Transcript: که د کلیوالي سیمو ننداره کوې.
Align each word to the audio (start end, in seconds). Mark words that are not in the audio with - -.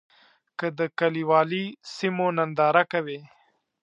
که 0.59 0.67
د 0.79 0.79
کلیوالي 0.99 1.65
سیمو 1.95 2.27
ننداره 2.37 2.83
کوې. 2.91 3.19